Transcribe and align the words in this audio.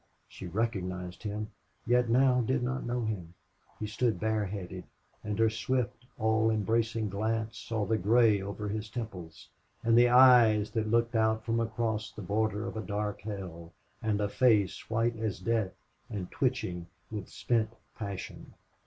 She 0.27 0.47
recognized 0.47 1.21
him, 1.21 1.51
yet 1.85 2.09
now 2.09 2.41
did 2.41 2.63
not 2.63 2.87
know 2.87 3.03
him. 3.05 3.35
He 3.79 3.85
stood 3.85 4.19
bareheaded, 4.19 4.85
and 5.23 5.37
her 5.37 5.47
swift, 5.51 6.07
all 6.17 6.49
embracing 6.49 7.07
glance 7.07 7.59
saw 7.59 7.85
the 7.85 7.99
gray 7.99 8.41
over 8.41 8.67
his 8.67 8.89
temples, 8.89 9.49
and 9.83 9.95
the 9.95 10.09
eyes 10.09 10.71
that 10.71 10.89
looked 10.89 11.13
out 11.15 11.45
from 11.45 11.59
across 11.59 12.11
the 12.11 12.23
border 12.23 12.65
of 12.67 12.75
a 12.77 12.81
dark 12.81 13.21
hell, 13.21 13.73
and 14.01 14.19
face 14.31 14.89
white 14.89 15.17
as 15.17 15.37
death 15.39 15.73
and 16.09 16.31
twitching 16.31 16.87
with 17.11 17.29
spent 17.29 17.69
passion. 17.95 18.55